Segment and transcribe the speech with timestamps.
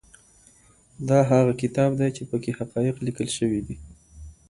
[1.09, 3.75] دا هغه کتاب دی چي په کي حقایق لیکل سوي دي.